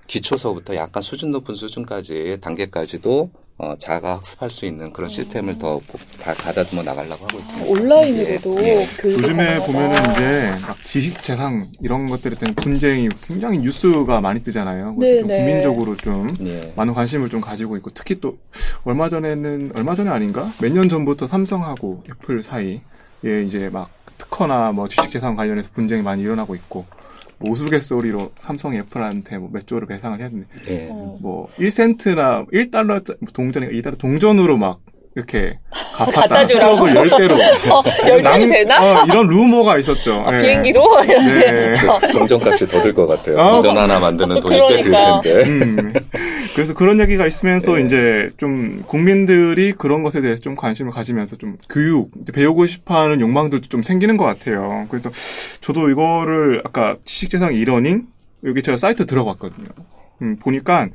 [0.09, 5.81] 기초서부터 약간 수준 높은 수준까지 단계까지도 어, 자가 학습할 수 있는 그런 시스템을 더
[6.21, 7.71] 다 가다듬어 나가려고 하고 있습니다.
[7.71, 9.13] 온라인으로도 예, 예.
[9.13, 9.67] 요즘에 가능하다.
[9.67, 14.97] 보면은 이제 막 지식 재산 이런 것들에 대한 분쟁이 굉장히 뉴스가 많이 뜨잖아요.
[14.97, 15.45] 그래서 좀 네, 네.
[15.45, 16.73] 국민적으로 좀 예.
[16.77, 18.39] 많은 관심을 좀 가지고 있고 특히 또
[18.85, 22.81] 얼마 전에는 얼마 전에 아닌가 몇 년 전부터 삼성하고 애플 사이에
[23.47, 23.89] 이제 막
[24.19, 26.85] 특허나 뭐 주식재산 관련해서 분쟁이 많이 일어나고 있고
[27.39, 30.89] 뭐 우스갯소리로 삼성이 애플한테 뭐 몇 조를 배상을 했는데 예.
[30.91, 31.19] 어.
[31.21, 34.81] 뭐 1센트나 1달러 동전이 2달러 동전으로 막
[35.17, 35.59] 이렇게
[35.95, 36.47] 갖다 갚았다.
[36.47, 36.77] 주라고?
[36.77, 37.35] 수억을 열 대로.
[37.75, 39.01] 어, 열 대는 되나?
[39.03, 40.23] 어, 이런 루머가 있었죠.
[40.27, 40.43] 아, 예.
[40.43, 41.01] 비행기로?
[41.03, 41.75] 네.
[42.13, 43.41] 동전값이 더 들 것 같아요.
[43.41, 45.21] 아, 동전 하나 만드는 돈이 꽤들 그러니까.
[45.23, 45.51] 텐데.
[45.51, 45.93] 음.
[46.55, 52.11] 그래서 그런 얘기가 있으면서 이제 좀 국민들이 그런 것에 대해서 좀 관심을 가지면서 좀 교육,
[52.35, 54.87] 배우고 싶어 하는 욕망들도 좀 생기는 것 같아요.
[54.91, 55.11] 그래서
[55.63, 58.03] 저도 이거를 아까 지식재산 이러닝,
[58.45, 59.69] 여기 제가 사이트 들어봤거든요.
[60.21, 60.89] 음, 보니까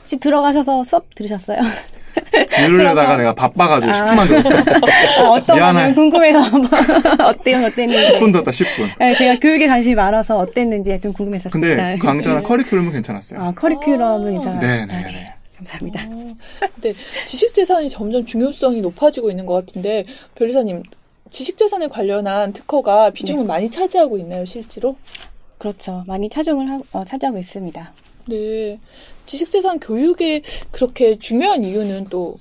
[0.00, 1.60] 혹시 들어가셔서 수업 들으셨어요?
[2.48, 3.94] 들으려다가 내가 바빠가지고 아.
[3.94, 5.22] 10분만 들었다.
[5.22, 5.94] 아, 어떤 미안해.
[5.94, 6.70] 궁금해서 한번
[7.26, 8.12] 어때요, 어땠는지.
[8.12, 8.90] 10분 들었다, 10분.
[8.98, 11.74] 네, 제가 교육에 관심이 많아서 어땠는지 좀 궁금했었습니다.
[11.76, 13.40] 근데 강좌나 커리큘럼은 괜찮았어요.
[13.40, 14.60] 아, 커리큘럼은 괜찮아요.
[14.60, 15.34] 네, 아, 네, 네.
[15.56, 16.08] 감사합니다.
[16.74, 16.92] 근데
[17.26, 20.82] 지식재산이 점점 중요성이 높아지고 있는 것 같은데 변리사님
[21.30, 24.96] 지식재산에 관련한 특허가 비중을 많이 차지하고 있나요 실제로?
[25.58, 26.02] 그렇죠.
[26.06, 27.92] 많이 차종을 하, 어, 차지하고 있습니다.
[28.28, 28.78] 네.
[29.26, 32.38] 지식재산 교육에 그렇게 중요한 이유는 또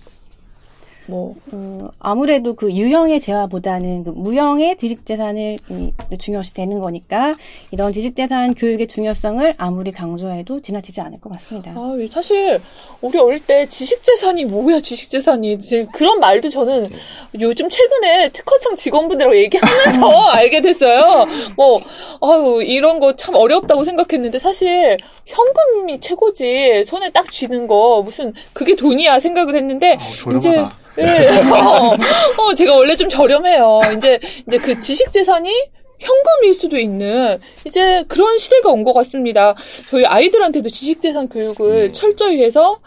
[1.05, 7.35] 뭐 어, 아무래도 그 유형의 재화보다는 그 무형의 지식재산을 이, 중요시 되는 거니까
[7.71, 11.71] 이런 지식재산 교육의 중요성을 아무리 강조해도 지나치지 않을 것 같습니다.
[11.71, 12.59] 아, 사실
[13.01, 16.89] 우리 어릴 때 지식재산이 뭐야 지식재산이 지금 그런 말도 저는
[17.39, 21.27] 요즘 최근에 특허청 직원분들하고 얘기하면서 알게 됐어요.
[21.55, 21.79] 뭐
[22.21, 28.75] 아유 이런 거 참 어렵다고 생각했는데 사실 현금이 최고지 손에 딱 쥐는 거 무슨 그게
[28.75, 30.65] 돈이야 생각을 했는데 아우, 이제
[30.99, 31.95] 예, 어,
[32.37, 33.79] 어, 제가 원래 좀 저렴해요.
[33.97, 35.49] 이제 이제 그 지식재산이
[35.99, 39.55] 현금일 수도 있는 이제 그런 시대가 온 것 같습니다.
[39.89, 41.91] 저희 아이들한테도 지식재산 교육을 네.
[41.91, 42.79] 철저히 해서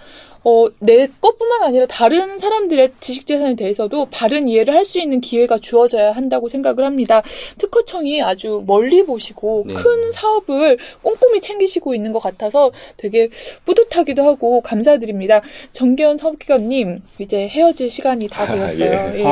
[0.44, 6.12] 어, 내 것뿐만 아니라 다른 사람들의 지식재산에 대해서도 바른 이해를 할 수 있는 기회가 주어져야
[6.12, 7.22] 한다고 생각을 합니다.
[7.56, 9.72] 특허청이 아주 멀리 보시고 네.
[9.74, 13.30] 큰 사업을 꼼꼼히 챙기시고 있는 것 같아서 되게
[13.64, 15.40] 뿌듯하기도 하고 감사드립니다.
[15.72, 19.12] 정계원 서기관님 이제 헤어질 시간이 다 아, 되었어요.
[19.14, 19.20] 예.
[19.20, 19.24] 예.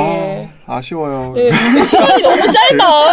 [0.65, 1.33] 아, 아쉬워요.
[1.35, 1.51] 네,
[1.87, 2.83] 시간이 너무 짧아.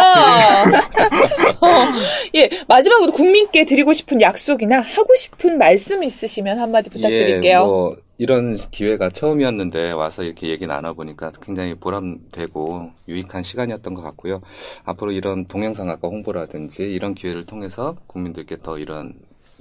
[2.41, 7.59] 어, 예, 마지막으로 국민께 드리고 싶은 약속이나 하고 싶은 말씀 있으시면 한마디 부탁드릴게요.
[7.59, 14.41] 예, 뭐 이런 기회가 처음이었는데 와서 이렇게 얘기 나눠보니까 굉장히 보람되고 유익한 시간이었던 것 같고요.
[14.83, 19.13] 앞으로 이런 동영상학과 홍보라든지 이런 기회를 통해서 국민들께 더 이런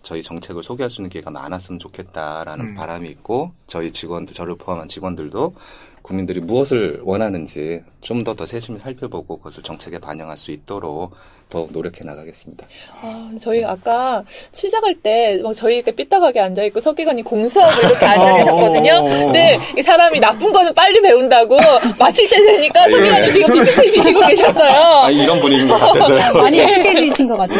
[0.03, 2.75] 저희 정책을 소개할 수 있는 기회가 많았으면 좋겠다라는 음.
[2.75, 5.55] 바람이 있고 저희 직원들 저를 포함한 직원들도
[6.03, 11.12] 국민들이 무엇을 원하는지 좀 더더 세심히 살펴보고 그것을 정책에 반영할 수 있도록
[11.50, 12.64] 더 노력해 나가겠습니다.
[13.02, 18.34] 아, 저희 아까 시작할 때, 막 저희 이렇게 삐딱하게 앉아 있고, 서기관이 공수하고 이렇게 앉아
[18.36, 18.92] 계셨거든요.
[18.92, 19.24] 어, 어, 어.
[19.26, 21.58] 근데 이 사람이 나쁜 거는 빨리 배운다고
[21.98, 22.90] 마칠 때 되니까 예.
[22.90, 24.70] 서기관님 지금 비슷해지시고 계셨어요.
[25.04, 26.34] 아, 이런 분위기인 것 같아서요.
[26.40, 27.58] 많이 익숙해지신 것 같아요.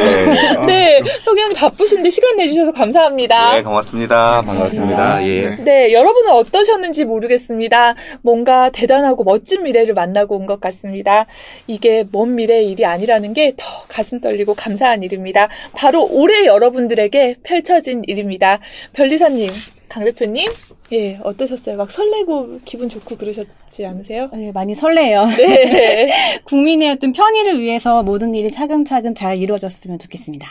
[0.67, 0.67] 네.
[0.67, 3.55] 네, 서기관님 바쁘신데 시간 내주셔서 감사합니다.
[3.55, 4.43] 네, 고맙습니다.
[4.43, 5.27] 반갑습니다.
[5.27, 5.41] 예.
[5.49, 5.57] 네.
[5.65, 7.95] 네, 여러분은 어떠셨는지 모르겠습니다.
[8.23, 11.27] 뭔가 대단하고 멋진 미래를 만나고 온 것 같습니다.
[11.67, 15.49] 이게 먼 미래의 일이 아니라는 게더 가슴 떨리고 감사한 일입니다.
[15.73, 18.61] 바로 올해 여러분들에게 펼쳐진 일입니다.
[18.93, 19.51] 변리사님,
[19.89, 20.49] 강 대표님,
[20.93, 21.77] 예, 어떠셨어요?
[21.77, 24.29] 막 설레고 기분 좋고 그러셨지 않으세요?
[24.33, 25.25] 네, 많이 설레요.
[25.27, 26.11] 네.
[26.45, 30.49] 국민의 어떤 편의를 위해서 모든 일이 차근차근 잘 이루어졌으면 좋겠습니다.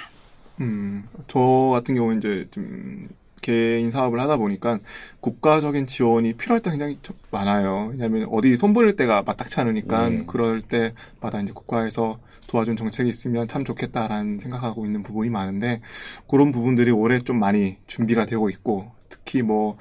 [0.62, 1.40] 음, 저
[1.74, 3.10] 같은 경우는 이제 좀
[3.42, 4.80] 개인 사업을 하다 보니까
[5.22, 7.90] 국가적인 지원이 필요할 때 굉장히 좀 많아요.
[7.92, 10.24] 왜냐하면 어디 손보낼 때가 마땅치 않으니까 네.
[10.28, 15.82] 그럴 때마다 이제 국가에서 도와준 정책이 있으면 참 좋겠다라는 생각하고 있는 부분이 많은데
[16.28, 19.78] 그런 부분들이 올해 좀 많이 준비가 되고 있고 특히 뭐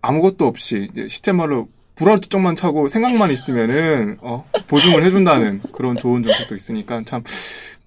[0.00, 6.56] 아무것도 없이 이제 시스템말로 불알 쪽만 차고 생각만 있으면은 어, 보증을 해준다는 그런 좋은 정책도
[6.56, 7.22] 있으니까 참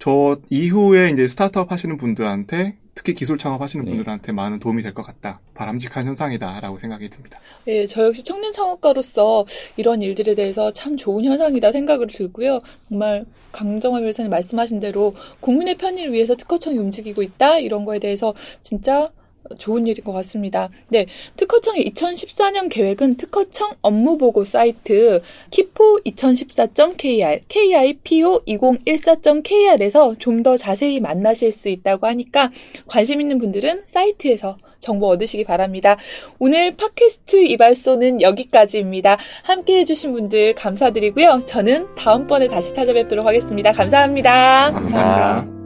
[0.00, 3.92] 저 이후에 이제 스타트업 하시는 분들한테 특히 기술 창업하시는 네.
[3.92, 5.40] 분들한테 많은 도움이 될 것 같다.
[5.54, 7.40] 바람직한 현상이다라고 생각이 듭니다.
[7.66, 9.46] 예, 저 역시 청년 창업가로서
[9.78, 12.60] 이런 일들에 대해서 참 좋은 현상이다 생각을 들고요.
[12.90, 19.10] 정말 강정화 변호사님 말씀하신 대로 국민의 편의를 위해서 특허청이 움직이고 있다 이런 거에 대해서 진짜
[19.58, 20.68] 좋은 일인 것 같습니다.
[20.88, 32.06] 네, 특허청의 2014년 계획은 특허청 업무보고 사이트 kipo2014.kr, kipo2014.kr에서 좀 더 자세히 만나실 수 있다고
[32.06, 32.50] 하니까
[32.86, 35.98] 관심 있는 분들은 사이트에서 정보 얻으시기 바랍니다.
[36.38, 39.18] 오늘 팟캐스트 이발소는 여기까지입니다.
[39.42, 41.42] 함께 해주신 분들 감사드리고요.
[41.46, 43.72] 저는 다음번에 다시 찾아뵙도록 하겠습니다.
[43.72, 44.70] 감사합니다.
[44.72, 45.59] 감사합니다.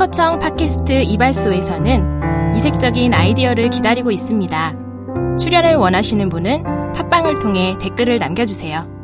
[0.00, 5.36] 특허청 팟캐스트 이발소에서는 이색적인 아이디어를 기다리고 있습니다.
[5.38, 6.62] 출연을 원하시는 분은
[6.94, 8.99] 팟빵을 통해 댓글을 남겨주세요.